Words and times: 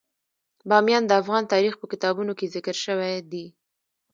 بامیان 0.69 1.03
د 1.07 1.11
افغان 1.21 1.43
تاریخ 1.53 1.73
په 1.79 1.85
کتابونو 1.91 2.31
کې 2.39 2.51
ذکر 2.55 2.75
شوی 2.85 3.15
دي. 3.31 3.45